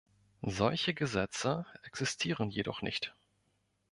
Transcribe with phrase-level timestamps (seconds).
[0.41, 3.13] Solche Gesetze existieren jedoch nicht.